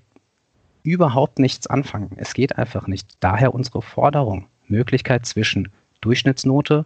überhaupt 0.83 1.39
nichts 1.39 1.67
anfangen. 1.67 2.11
Es 2.17 2.33
geht 2.33 2.57
einfach 2.57 2.87
nicht. 2.87 3.17
Daher 3.19 3.53
unsere 3.53 3.81
Forderung, 3.81 4.47
Möglichkeit 4.67 5.25
zwischen 5.25 5.69
Durchschnittsnote 6.01 6.85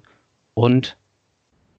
und 0.53 0.97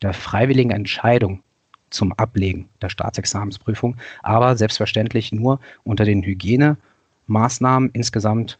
der 0.02 0.12
freiwilligen 0.12 0.70
Entscheidung 0.70 1.42
zum 1.90 2.12
Ablegen 2.12 2.68
der 2.82 2.90
Staatsexamensprüfung, 2.90 3.96
aber 4.22 4.56
selbstverständlich 4.56 5.32
nur 5.32 5.60
unter 5.84 6.04
den 6.04 6.22
Hygienemaßnahmen 6.22 7.90
insgesamt 7.92 8.58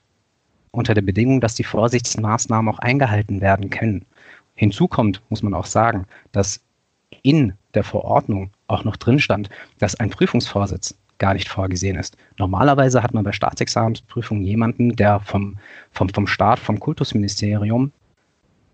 unter 0.71 0.95
der 0.95 1.03
Bedingung, 1.03 1.41
dass 1.41 1.55
die 1.55 1.65
Vorsichtsmaßnahmen 1.65 2.73
auch 2.73 2.79
eingehalten 2.79 3.41
werden 3.41 3.71
können. 3.71 4.05
Hinzu 4.55 4.89
kommt, 4.89 5.23
muss 5.29 5.43
man 5.43 5.55
auch 5.55 5.67
sagen, 5.67 6.07
dass 6.33 6.61
in 7.23 7.55
der 7.75 7.85
Verordnung 7.85 8.51
auch 8.67 8.85
noch 8.85 8.97
drin 8.97 9.19
stand, 9.19 9.51
dass 9.79 9.95
ein 9.97 10.11
Prüfungsvorsitz 10.11 10.97
gar 11.19 11.35
nicht 11.35 11.49
vorgesehen 11.49 11.97
ist. 11.97 12.17
Normalerweise 12.39 13.03
hat 13.03 13.15
man 13.15 13.25
bei 13.25 13.33
Staatsexamensprüfungen 13.33 14.45
jemanden, 14.45 14.97
der 14.97 15.21
vom, 15.21 15.57
vom, 15.93 16.09
vom 16.09 16.27
Staat, 16.27 16.59
vom 16.59 16.79
Kultusministerium 16.81 17.93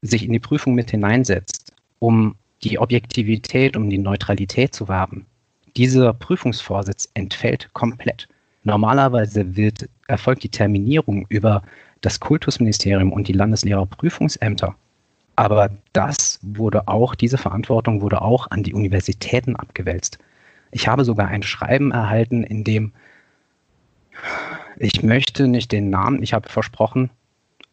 sich 0.02 0.24
in 0.24 0.32
die 0.32 0.38
Prüfung 0.38 0.74
mit 0.74 0.90
hineinsetzt, 0.90 1.72
um 1.98 2.36
die 2.62 2.78
Objektivität, 2.78 3.76
um 3.76 3.90
die 3.90 3.98
Neutralität 3.98 4.74
zu 4.74 4.88
wahren. 4.88 5.26
Dieser 5.76 6.12
Prüfungsvorsitz 6.12 7.08
entfällt 7.14 7.68
komplett. 7.72 8.28
Normalerweise 8.62 9.56
wird, 9.56 9.88
erfolgt 10.06 10.42
die 10.42 10.48
Terminierung 10.48 11.26
über 11.28 11.62
das 12.00 12.20
Kultusministerium 12.20 13.12
und 13.12 13.28
die 13.28 13.32
Landeslehrerprüfungsämter. 13.32 14.74
Aber 15.36 15.70
das 15.92 16.38
wurde 16.42 16.86
auch, 16.86 17.14
diese 17.14 17.38
Verantwortung 17.38 18.00
wurde 18.00 18.22
auch 18.22 18.50
an 18.50 18.62
die 18.62 18.74
Universitäten 18.74 19.56
abgewälzt. 19.56 20.18
Ich 20.74 20.88
habe 20.88 21.04
sogar 21.04 21.28
ein 21.28 21.44
Schreiben 21.44 21.92
erhalten, 21.92 22.42
in 22.42 22.64
dem 22.64 22.92
ich 24.76 25.04
möchte 25.04 25.46
nicht 25.46 25.70
den 25.70 25.88
Namen, 25.88 26.20
ich 26.20 26.34
habe 26.34 26.48
versprochen, 26.48 27.10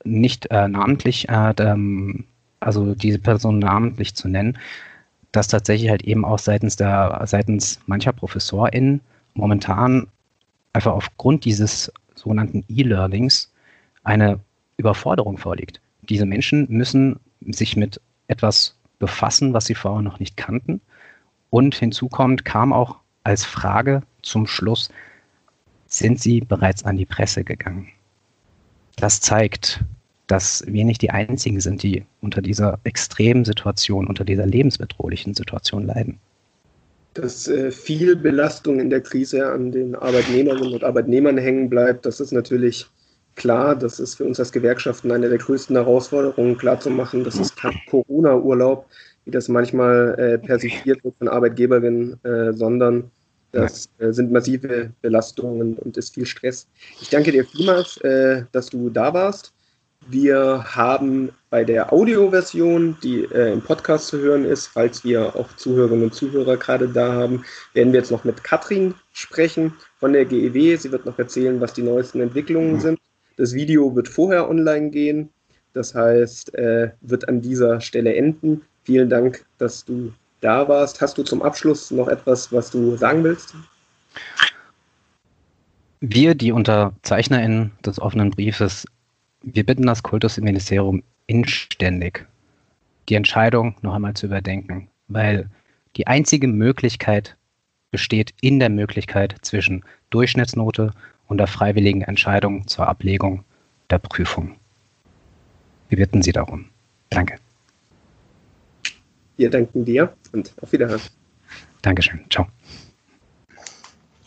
nicht 0.04 0.52
äh, 0.52 0.68
namentlich 0.68 1.28
äh, 1.28 1.76
also 2.60 2.94
diese 2.94 3.18
Person 3.18 3.58
namentlich 3.58 4.14
zu 4.14 4.28
nennen, 4.28 4.60
dass 5.32 5.48
tatsächlich 5.48 5.90
halt 5.90 6.04
eben 6.04 6.24
auch 6.24 6.38
seitens 6.38 6.76
der, 6.76 7.24
seitens 7.26 7.80
mancher 7.88 8.14
ProfessorInnen 8.14 9.02
momentan 9.34 10.08
einfach 10.74 10.94
aufgrund 10.94 11.44
dieses 11.44 11.92
sogenannten 12.14 12.64
E-Learnings 12.70 13.52
eine 14.04 14.40
Überforderung 14.78 15.40
vorliegt. 15.40 15.82
Diese 16.04 16.28
Menschen 16.28 16.68
müssen 16.70 17.20
sich 17.42 17.76
mit 17.76 18.00
etwas 18.28 18.76
befassen, 19.00 19.54
was 19.54 19.66
sie 19.66 19.76
vorher 19.76 20.04
noch 20.04 20.20
nicht 20.20 20.38
kannten. 20.38 20.82
Und 21.52 21.76
hinzu 21.76 22.08
kommt, 22.08 22.46
kam 22.46 22.74
auch 22.74 22.98
als 23.24 23.46
Frage 23.46 24.02
zum 24.24 24.48
Schluss, 24.48 24.90
sind 25.86 26.20
sie 26.20 26.42
bereits 26.42 26.84
an 26.84 26.98
die 26.98 27.06
Presse 27.06 27.44
gegangen? 27.44 27.90
Das 28.96 29.20
zeigt, 29.20 29.84
dass 30.28 30.64
wir 30.66 30.86
nicht 30.86 31.02
die 31.02 31.12
Einzigen 31.12 31.60
sind, 31.60 31.84
die 31.84 32.06
unter 32.22 32.42
dieser 32.42 32.80
extremen 32.86 33.44
Situation, 33.44 34.08
unter 34.08 34.24
dieser 34.24 34.46
lebensbedrohlichen 34.46 35.34
Situation 35.34 35.86
leiden. 35.86 36.20
Dass 37.16 37.50
äh, 37.50 37.72
viel 37.72 38.16
Belastung 38.16 38.80
in 38.80 38.90
der 38.90 39.02
Krise 39.02 39.52
an 39.52 39.74
den 39.74 39.96
Arbeitnehmerinnen 39.96 40.74
und 40.74 40.84
Arbeitnehmern 40.86 41.38
hängen 41.38 41.70
bleibt, 41.70 42.06
das 42.06 42.22
ist 42.22 42.32
natürlich 42.32 42.88
klar. 43.36 43.76
Das 43.76 44.00
ist 44.00 44.16
für 44.16 44.24
uns 44.24 44.40
als 44.40 44.54
Gewerkschaften 44.54 45.12
eine 45.12 45.28
der 45.28 45.38
größten 45.38 45.76
Herausforderungen, 45.76 46.58
klarzumachen. 46.58 47.26
Das 47.26 47.36
ist 47.36 47.58
kein 47.58 47.78
Corona-Urlaub, 47.90 48.86
wie 49.26 49.32
das 49.32 49.48
manchmal 49.48 50.16
äh, 50.18 50.38
persifliert 50.38 51.04
wird 51.04 51.16
von 51.18 51.28
Arbeitgeberinnen, 51.28 52.24
äh, 52.24 52.54
sondern 52.54 53.12
das 53.52 53.90
äh, 54.00 54.12
sind 54.12 54.32
massive 54.32 54.92
Belastungen 55.02 55.76
und 55.78 55.98
ist 55.98 56.14
viel 56.14 56.26
Stress. 56.26 56.68
Ich 57.02 57.10
danke 57.10 57.32
dir 57.32 57.46
vielmals, 57.46 57.98
äh, 57.98 58.44
dass 58.52 58.68
du 58.68 58.90
da 58.90 59.14
warst. 59.14 59.54
Wir 60.08 60.64
haben 60.66 61.30
bei 61.52 61.64
der 61.64 61.94
Audioversion, 61.94 62.98
die 63.04 63.24
äh, 63.26 63.54
im 63.54 63.62
Podcast 63.62 64.08
zu 64.08 64.18
hören 64.18 64.46
ist, 64.46 64.68
falls 64.68 65.04
wir 65.04 65.36
auch 65.36 65.54
Zuhörerinnen 65.58 66.06
und 66.06 66.16
Zuhörer 66.16 66.58
gerade 66.58 66.88
da 66.88 67.14
haben, 67.14 67.46
werden 67.74 67.94
wir 67.94 68.00
jetzt 68.00 68.12
noch 68.12 68.24
mit 68.24 68.44
Katrin 68.44 68.96
sprechen 69.14 69.74
von 70.00 70.14
der 70.14 70.26
GEW. 70.26 70.78
Sie 70.78 70.92
wird 70.92 71.06
noch 71.06 71.20
erzählen, 71.20 71.62
was 71.62 71.74
die 71.74 71.84
neuesten 71.84 72.22
Entwicklungen 72.22 72.80
sind. 72.80 73.00
Das 73.38 73.54
Video 73.54 73.96
wird 73.96 74.08
vorher 74.08 74.50
online 74.50 74.90
gehen. 74.90 75.30
Das 75.74 75.94
heißt, 75.94 76.56
äh, 76.56 76.92
wird 77.02 77.30
an 77.30 77.42
dieser 77.42 77.80
Stelle 77.80 78.16
enden. 78.16 78.62
Vielen 78.84 79.10
Dank, 79.10 79.46
dass 79.58 79.86
du 79.86 80.12
da 80.42 80.68
warst. 80.68 81.02
Hast 81.02 81.18
du 81.18 81.24
zum 81.24 81.42
Abschluss 81.42 81.92
noch 81.92 82.08
etwas, 82.08 82.52
was 82.52 82.72
du 82.72 82.96
sagen 82.98 83.24
willst? 83.24 83.54
Wir, 86.02 86.34
die 86.34 86.52
UnterzeichnerInnen 86.52 87.72
des 87.86 88.00
offenen 88.00 88.32
Briefes, 88.32 88.88
wir 89.44 89.64
bitten 89.64 89.86
das 89.86 90.02
Kultusministerium 90.02 91.04
inständig, 91.28 92.26
die 93.08 93.16
Entscheidung 93.16 93.76
noch 93.82 93.94
einmal 93.94 94.16
zu 94.16 94.26
überdenken, 94.26 94.88
weil 95.08 95.48
die 95.96 96.08
einzige 96.08 96.48
Möglichkeit 96.48 97.36
besteht 97.92 98.34
in 98.42 98.60
der 98.60 98.70
Möglichkeit 98.70 99.36
zwischen 99.42 99.84
Durchschnittsnote 100.10 100.92
und 101.28 101.38
der 101.38 101.48
freiwilligen 101.48 102.02
Entscheidung 102.02 102.68
zur 102.68 102.88
Ablegung 102.88 103.44
der 103.90 104.00
Prüfung. 104.00 104.56
Wir 105.90 105.98
bitten 105.98 106.24
Sie 106.24 106.32
darum. 106.32 106.66
Danke. 107.10 107.36
Wir 109.42 109.50
danken 109.50 109.86
dir 109.86 110.14
und 110.34 110.54
auf 110.62 110.72
Wiederhören. 110.72 111.02
Dankeschön. 111.82 112.24
Ciao. 112.30 112.46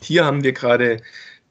Hier 0.00 0.25
haben 0.25 0.42
wir 0.42 0.52
gerade 0.52 1.02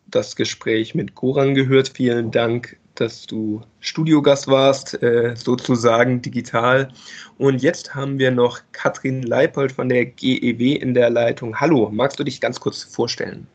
das 0.06 0.36
Gespräch 0.36 0.94
mit 0.96 1.16
Goran 1.16 1.56
gehört. 1.56 1.88
Vielen 1.88 2.30
Dank 2.30 2.78
dass 2.96 3.26
du 3.26 3.62
Studiogast 3.80 4.48
warst, 4.48 5.02
äh, 5.02 5.34
sozusagen 5.36 6.22
digital. 6.22 6.90
Und 7.40 7.64
jetzt 7.64 7.96
haben 7.96 8.20
wir 8.20 8.30
noch 8.30 8.60
Katrin 8.72 9.24
Leipold 9.24 9.72
von 9.72 9.90
der 9.90 10.06
GEW 10.06 10.76
in 10.76 10.94
der 10.94 11.10
Leitung. 11.10 11.60
Hallo, 11.60 11.90
magst 11.92 12.20
du 12.20 12.24
dich 12.24 12.40
ganz 12.40 12.60
kurz 12.60 12.84
vorstellen? 12.84 13.48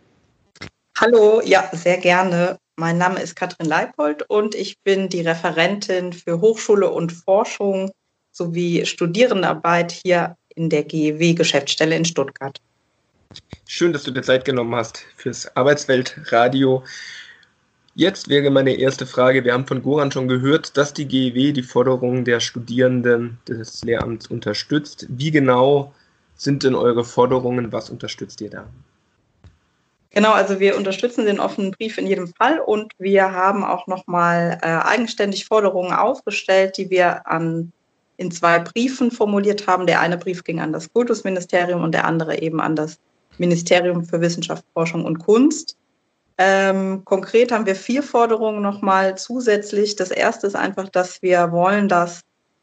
Hallo, 0.99 1.41
ja, 1.45 1.71
sehr 1.73 1.99
gerne. 1.99 2.57
Mein 2.81 2.99
Name 2.99 3.21
ist 3.21 3.37
Katrin 3.37 3.69
Leipold 3.69 4.29
und 4.29 4.57
ich 4.57 4.75
bin 4.83 5.09
die 5.09 5.21
Referentin 5.21 6.13
für 6.13 6.41
Hochschule 6.41 6.91
und 6.91 7.13
Forschung 7.13 7.93
sowie 8.39 8.87
Studierendenarbeit 8.87 9.93
hier 9.93 10.37
in 10.55 10.71
der 10.71 10.85
GEW-Geschäftsstelle 10.85 11.95
in 11.95 12.05
Stuttgart. 12.05 12.59
Schön, 13.67 13.93
dass 13.93 14.05
du 14.05 14.11
dir 14.11 14.23
Zeit 14.23 14.47
genommen 14.47 14.75
hast 14.75 15.05
fürs 15.17 15.55
Arbeitsweltradio. 15.55 16.83
Jetzt 17.95 18.29
wäre 18.29 18.51
meine 18.51 18.75
erste 18.75 19.07
Frage. 19.07 19.45
Wir 19.45 19.53
haben 19.53 19.67
von 19.67 19.83
Goran 19.83 20.11
schon 20.11 20.29
gehört, 20.29 20.77
dass 20.77 20.95
die 20.95 21.07
GEW 21.07 21.53
die 21.53 21.63
Forderungen 21.63 22.25
der 22.25 22.41
Studierenden 22.41 23.39
des 23.47 23.85
Lehramts 23.85 24.29
unterstützt. 24.29 25.07
Wie 25.11 25.31
genau 25.31 25.93
sind 26.37 26.63
denn 26.63 26.75
eure 26.75 27.05
Forderungen? 27.05 27.73
Was 27.73 27.91
unterstützt 27.91 28.41
ihr 28.41 28.51
da? 28.51 28.67
Genau, 30.11 30.33
also 30.33 30.59
wir 30.59 30.77
unterstützen 30.77 31.27
den 31.27 31.39
offenen 31.39 31.73
Brief 31.73 31.99
in 31.99 32.07
jedem 32.07 32.29
Fall 32.29 32.61
und 32.61 32.93
wir 32.99 33.33
haben 33.33 33.63
auch 33.63 33.87
nochmal 33.87 34.59
äh, 34.63 34.67
eigenständig 34.67 35.45
Forderungen 35.45 35.93
aufgestellt, 35.93 36.79
die 36.79 36.89
wir 36.89 37.27
an, 37.27 37.73
in 38.19 38.31
zwei 38.31 38.59
Briefen 38.59 39.11
formuliert 39.11 39.67
haben. 39.67 39.87
Der 39.87 40.01
eine 40.01 40.19
Brief 40.19 40.45
ging 40.45 40.61
an 40.61 40.73
das 40.73 40.93
Kultusministerium 40.93 41.83
und 41.83 41.93
der 41.93 42.05
andere 42.05 42.43
eben 42.43 42.61
an 42.61 42.77
das 42.77 42.99
Ministerium 43.39 44.05
für 44.05 44.21
Wissenschaft, 44.21 44.65
Forschung 44.75 45.05
und 45.05 45.19
Kunst. 45.19 45.79
Ähm, 46.37 47.05
konkret 47.05 47.51
haben 47.51 47.67
wir 47.67 47.75
vier 47.75 48.03
Forderungen 48.03 48.61
nochmal 48.61 49.17
zusätzlich. 49.17 49.97
Das 49.97 50.11
erste 50.11 50.47
ist 50.47 50.57
einfach, 50.57 50.89
dass 50.89 51.23
wir 51.23 51.51
wollen, 51.53 51.89
dass 51.89 52.23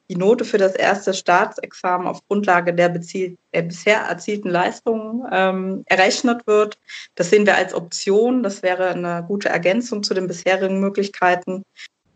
die 0.09 0.15
Note 0.15 0.45
für 0.45 0.57
das 0.57 0.75
erste 0.75 1.13
Staatsexamen 1.13 2.07
auf 2.07 2.25
Grundlage 2.27 2.73
der, 2.73 2.89
der 2.89 3.61
bisher 3.63 4.01
erzielten 4.01 4.49
Leistungen 4.49 5.25
ähm, 5.31 5.83
errechnet 5.87 6.45
wird. 6.45 6.77
Das 7.15 7.29
sehen 7.29 7.45
wir 7.45 7.55
als 7.55 7.73
Option. 7.73 8.43
Das 8.43 8.61
wäre 8.61 8.89
eine 8.89 9.23
gute 9.27 9.49
Ergänzung 9.49 10.03
zu 10.03 10.13
den 10.13 10.27
bisherigen 10.27 10.79
Möglichkeiten. 10.79 11.63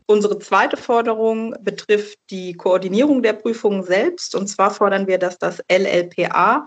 Unsere 0.10 0.40
zweite 0.40 0.76
Forderung 0.76 1.56
betrifft 1.62 2.18
die 2.32 2.54
Koordinierung 2.54 3.22
der 3.22 3.34
Prüfungen 3.34 3.84
selbst. 3.84 4.34
Und 4.34 4.48
zwar 4.48 4.72
fordern 4.72 5.06
wir, 5.06 5.20
dass 5.20 5.38
das 5.38 5.62
LLPA, 5.72 6.66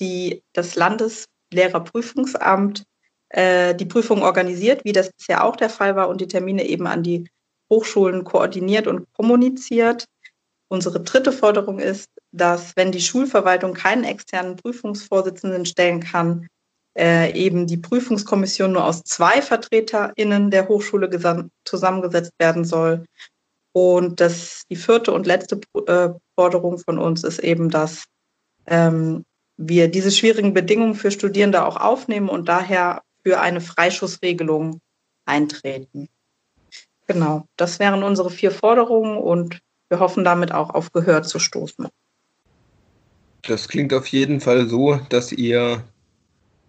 die, 0.00 0.42
das 0.52 0.74
Landeslehrerprüfungsamt, 0.74 2.84
äh, 3.30 3.74
die 3.74 3.86
Prüfung 3.86 4.22
organisiert, 4.22 4.84
wie 4.84 4.92
das 4.92 5.10
bisher 5.16 5.44
auch 5.44 5.56
der 5.56 5.70
Fall 5.70 5.96
war, 5.96 6.10
und 6.10 6.20
die 6.20 6.28
Termine 6.28 6.66
eben 6.66 6.86
an 6.86 7.02
die 7.02 7.26
Hochschulen 7.72 8.22
koordiniert 8.22 8.86
und 8.86 9.10
kommuniziert. 9.14 10.04
Unsere 10.68 11.00
dritte 11.00 11.32
Forderung 11.32 11.78
ist, 11.78 12.10
dass 12.32 12.76
wenn 12.76 12.92
die 12.92 13.00
Schulverwaltung 13.00 13.72
keinen 13.72 14.04
externen 14.04 14.56
Prüfungsvorsitzenden 14.56 15.64
stellen 15.64 16.00
kann, 16.00 16.48
äh, 16.96 17.32
eben 17.32 17.66
die 17.66 17.76
Prüfungskommission 17.76 18.72
nur 18.72 18.84
aus 18.84 19.02
zwei 19.02 19.42
VertreterInnen 19.42 20.50
der 20.50 20.68
Hochschule 20.68 21.10
zusammengesetzt 21.64 22.32
werden 22.38 22.64
soll. 22.64 23.04
Und 23.72 24.20
das, 24.20 24.62
die 24.70 24.76
vierte 24.76 25.12
und 25.12 25.26
letzte 25.26 25.60
äh, 25.86 26.10
Forderung 26.36 26.78
von 26.78 26.98
uns 26.98 27.24
ist 27.24 27.40
eben, 27.40 27.70
dass 27.70 28.04
ähm, 28.66 29.24
wir 29.56 29.88
diese 29.88 30.10
schwierigen 30.10 30.54
Bedingungen 30.54 30.94
für 30.94 31.10
Studierende 31.10 31.64
auch 31.64 31.76
aufnehmen 31.76 32.28
und 32.28 32.48
daher 32.48 33.02
für 33.24 33.40
eine 33.40 33.60
Freischussregelung 33.60 34.80
eintreten. 35.24 36.08
Genau, 37.06 37.46
das 37.56 37.78
wären 37.78 38.02
unsere 38.02 38.30
vier 38.30 38.50
Forderungen 38.50 39.18
und 39.18 39.60
wir 39.88 40.00
hoffen 40.00 40.24
damit 40.24 40.52
auch 40.52 40.70
auf 40.70 40.92
Gehör 40.92 41.22
zu 41.22 41.38
stoßen. 41.38 41.88
Das 43.42 43.68
klingt 43.68 43.92
auf 43.92 44.06
jeden 44.06 44.40
Fall 44.40 44.68
so, 44.68 44.96
dass 45.10 45.30
ihr 45.30 45.84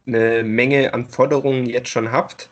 eine 0.07 0.43
Menge 0.43 0.93
an 0.93 1.07
Forderungen 1.07 1.65
jetzt 1.65 1.89
schon 1.89 2.12
habt. 2.12 2.50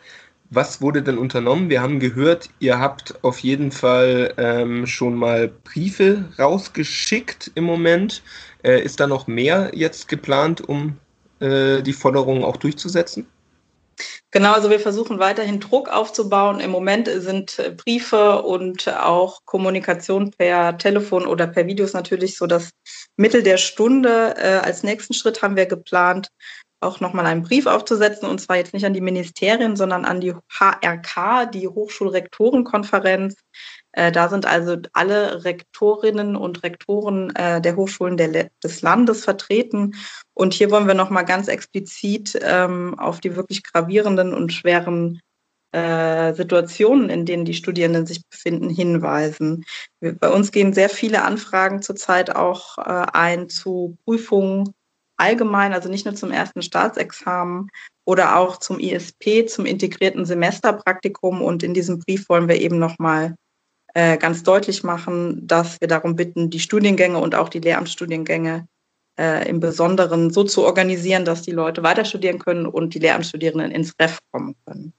Was 0.50 0.80
wurde 0.80 1.02
denn 1.02 1.18
unternommen? 1.18 1.70
Wir 1.70 1.82
haben 1.82 1.98
gehört, 1.98 2.50
ihr 2.60 2.78
habt 2.78 3.22
auf 3.24 3.38
jeden 3.40 3.72
Fall 3.72 4.34
ähm, 4.36 4.86
schon 4.86 5.14
mal 5.14 5.48
Briefe 5.48 6.26
rausgeschickt 6.38 7.50
im 7.54 7.64
Moment. 7.64 8.22
Äh, 8.62 8.82
ist 8.82 9.00
da 9.00 9.06
noch 9.06 9.26
mehr 9.26 9.70
jetzt 9.74 10.08
geplant, 10.08 10.60
um 10.60 10.98
äh, 11.40 11.82
die 11.82 11.92
Forderungen 11.92 12.44
auch 12.44 12.56
durchzusetzen? 12.56 13.26
Genau, 14.30 14.52
also 14.52 14.68
wir 14.68 14.80
versuchen 14.80 15.20
weiterhin 15.20 15.60
Druck 15.60 15.88
aufzubauen. 15.88 16.58
Im 16.58 16.70
Moment 16.70 17.08
sind 17.08 17.58
äh, 17.58 17.70
Briefe 17.70 18.42
und 18.42 18.88
auch 18.88 19.44
Kommunikation 19.44 20.32
per 20.32 20.76
Telefon 20.76 21.26
oder 21.26 21.46
per 21.46 21.66
Videos 21.66 21.92
natürlich 21.92 22.36
so 22.36 22.46
das 22.46 22.70
Mittel 23.16 23.42
der 23.42 23.58
Stunde. 23.58 24.34
Äh, 24.36 24.58
als 24.64 24.82
nächsten 24.82 25.14
Schritt 25.14 25.42
haben 25.42 25.56
wir 25.56 25.66
geplant, 25.66 26.28
auch 26.84 27.00
nochmal 27.00 27.26
einen 27.26 27.42
Brief 27.42 27.66
aufzusetzen, 27.66 28.28
und 28.28 28.40
zwar 28.40 28.56
jetzt 28.56 28.74
nicht 28.74 28.86
an 28.86 28.94
die 28.94 29.00
Ministerien, 29.00 29.76
sondern 29.76 30.04
an 30.04 30.20
die 30.20 30.34
HRK, 30.48 31.46
die 31.46 31.68
Hochschulrektorenkonferenz, 31.68 33.36
äh, 33.96 34.10
da 34.10 34.28
sind 34.28 34.46
also 34.46 34.76
alle 34.92 35.44
Rektorinnen 35.44 36.36
und 36.36 36.62
Rektoren 36.62 37.34
äh, 37.36 37.60
der 37.60 37.76
Hochschulen 37.76 38.16
des 38.16 38.82
Landes 38.82 39.24
vertreten. 39.24 39.94
Und 40.34 40.52
hier 40.52 40.70
wollen 40.70 40.88
wir 40.88 40.94
nochmal 40.94 41.24
ganz 41.24 41.48
explizit 41.48 42.38
ähm, 42.42 42.98
auf 42.98 43.20
die 43.20 43.36
wirklich 43.36 43.62
gravierenden 43.62 44.34
und 44.34 44.52
schweren 44.52 45.20
äh, 45.72 46.34
Situationen, 46.34 47.08
in 47.08 47.24
denen 47.24 47.44
die 47.44 47.54
Studierenden 47.54 48.06
sich 48.06 48.22
befinden, 48.28 48.68
hinweisen. 48.68 49.64
bei 50.00 50.30
uns 50.30 50.50
gehen 50.50 50.72
sehr 50.72 50.88
viele 50.88 51.22
Anfragen 51.22 51.82
zurzeit 51.82 52.34
auch 52.34 52.78
ein 52.78 53.48
zu 53.48 53.96
Prüfungen 54.04 54.74
allgemein, 55.16 55.72
also 55.72 55.88
nicht 55.88 56.04
nur 56.04 56.14
zum 56.14 56.30
ersten 56.30 56.62
Staatsexamen 56.62 57.70
oder 58.04 58.36
auch 58.36 58.58
zum 58.58 58.78
ISP, 58.78 59.46
zum 59.46 59.66
integrierten 59.66 60.24
Semesterpraktikum. 60.24 61.42
Und 61.42 61.62
in 61.62 61.74
diesem 61.74 62.00
Brief 62.00 62.28
wollen 62.28 62.48
wir 62.48 62.60
eben 62.60 62.78
nochmal 62.78 63.34
äh, 63.94 64.18
ganz 64.18 64.42
deutlich 64.42 64.82
machen, 64.82 65.46
dass 65.46 65.80
wir 65.80 65.88
darum 65.88 66.16
bitten, 66.16 66.50
die 66.50 66.60
Studiengänge 66.60 67.18
und 67.18 67.34
auch 67.34 67.48
die 67.48 67.60
Lehramtsstudiengänge 67.60 68.66
äh, 69.18 69.48
im 69.48 69.60
Besonderen 69.60 70.30
so 70.30 70.44
zu 70.44 70.64
organisieren, 70.64 71.24
dass 71.24 71.42
die 71.42 71.52
Leute 71.52 71.82
weiter 71.82 72.04
studieren 72.04 72.38
können 72.38 72.66
und 72.66 72.94
die 72.94 72.98
Lehramtsstudierenden 72.98 73.70
ins 73.70 73.94
Ref 74.00 74.18
kommen 74.32 74.56
können. 74.66 74.92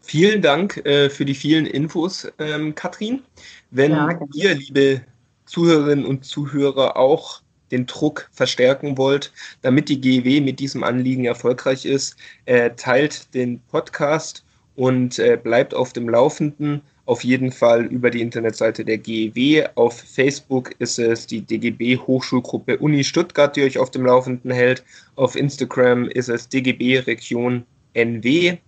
Vielen 0.00 0.42
Dank 0.42 0.84
äh, 0.84 1.08
für 1.08 1.24
die 1.24 1.34
vielen 1.34 1.64
Infos, 1.64 2.30
ähm, 2.38 2.74
Katrin. 2.74 3.22
Wenn 3.70 3.92
ja, 3.92 4.18
ihr, 4.34 4.54
liebe 4.54 5.02
Zuhörerinnen 5.46 6.04
und 6.04 6.24
Zuhörer, 6.24 6.96
auch 6.96 7.41
den 7.72 7.86
Druck 7.86 8.28
verstärken 8.32 8.96
wollt, 8.96 9.32
damit 9.62 9.88
die 9.88 10.00
GEW 10.00 10.40
mit 10.40 10.60
diesem 10.60 10.84
Anliegen 10.84 11.24
erfolgreich 11.24 11.84
ist, 11.84 12.16
äh, 12.44 12.70
teilt 12.76 13.34
den 13.34 13.60
Podcast 13.70 14.44
und 14.76 15.18
äh, 15.18 15.36
bleibt 15.42 15.74
auf 15.74 15.92
dem 15.92 16.08
Laufenden 16.08 16.82
auf 17.04 17.24
jeden 17.24 17.50
Fall 17.50 17.84
über 17.86 18.10
die 18.10 18.20
Internetseite 18.20 18.84
der 18.84 18.98
GEW. 18.98 19.66
Auf 19.74 19.98
Facebook 20.00 20.74
ist 20.78 20.98
es 20.98 21.26
die 21.26 21.40
DGB 21.40 21.96
Hochschulgruppe 21.96 22.78
Uni 22.78 23.02
Stuttgart, 23.02 23.54
die 23.56 23.62
euch 23.62 23.78
auf 23.78 23.90
dem 23.90 24.06
Laufenden 24.06 24.50
hält. 24.50 24.84
Auf 25.16 25.34
Instagram 25.34 26.08
ist 26.08 26.28
es 26.28 26.48
DGB 26.48 27.00
Region 27.00 27.64
NW. 27.94 28.58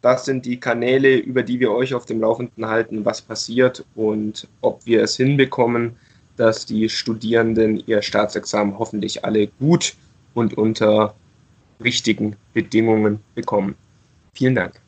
Das 0.00 0.24
sind 0.24 0.46
die 0.46 0.58
Kanäle, 0.58 1.16
über 1.16 1.42
die 1.42 1.60
wir 1.60 1.70
euch 1.70 1.94
auf 1.94 2.06
dem 2.06 2.20
Laufenden 2.20 2.66
halten, 2.66 3.04
was 3.04 3.22
passiert 3.22 3.84
und 3.94 4.48
ob 4.62 4.84
wir 4.84 5.02
es 5.02 5.16
hinbekommen, 5.16 5.94
dass 6.36 6.66
die 6.66 6.88
Studierenden 6.88 7.82
ihr 7.86 8.02
Staatsexamen 8.02 8.78
hoffentlich 8.78 9.24
alle 9.24 9.46
gut 9.46 9.94
und 10.34 10.54
unter 10.56 11.14
richtigen 11.82 12.36
Bedingungen 12.54 13.20
bekommen. 13.34 13.74
Vielen 14.34 14.54
Dank. 14.54 14.80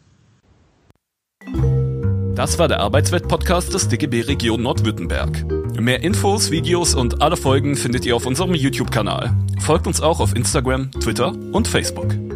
Das 2.34 2.58
war 2.58 2.66
der 2.66 2.80
Arbeitswelt-Podcast 2.80 3.72
des 3.74 3.88
DGB 3.88 4.22
Region 4.22 4.62
Nordwürttemberg. 4.62 5.44
Mehr 5.80 6.02
Infos, 6.02 6.50
Videos 6.50 6.94
und 6.94 7.22
alle 7.22 7.36
Folgen 7.36 7.76
findet 7.76 8.04
ihr 8.06 8.16
auf 8.16 8.26
unserem 8.26 8.54
YouTube-Kanal. 8.54 9.32
Folgt 9.60 9.86
uns 9.86 10.00
auch 10.00 10.18
auf 10.18 10.34
Instagram, 10.34 10.90
Twitter 10.92 11.32
und 11.52 11.68
Facebook. 11.68 12.33